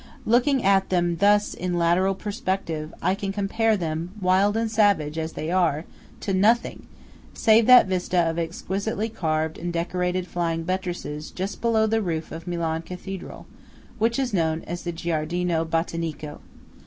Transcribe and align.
Looking 0.25 0.63
at 0.63 0.89
them 0.89 1.17
thus 1.17 1.53
in 1.53 1.77
lateral 1.77 2.15
perspective, 2.15 2.91
I 3.03 3.13
can 3.13 3.31
compare 3.31 3.77
them, 3.77 4.13
wild 4.19 4.57
and 4.57 4.71
savage 4.71 5.15
as 5.19 5.33
they 5.33 5.51
are, 5.51 5.85
to 6.21 6.33
nothing, 6.33 6.87
save 7.35 7.67
that 7.67 7.85
vista 7.85 8.17
of 8.17 8.39
exquisitely 8.39 9.09
carved 9.09 9.59
and 9.59 9.71
decorated 9.71 10.25
flying 10.25 10.63
buttresses 10.63 11.29
just 11.29 11.61
below 11.61 11.85
the 11.85 12.01
roof 12.01 12.31
of 12.31 12.47
Milan 12.47 12.81
Cathedral, 12.81 13.45
which 13.99 14.17
is 14.17 14.33
known 14.33 14.63
as 14.63 14.81
the 14.81 14.91
Giardino 14.91 15.63
Botanico. 15.65 16.39